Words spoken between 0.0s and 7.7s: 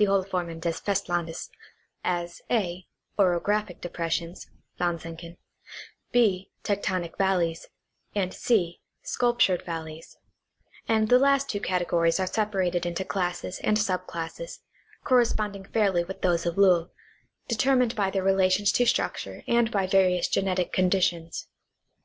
Hohlformen des Festlandes) as (a) orographic depressions (Landsenken); {b) tectonic valleys,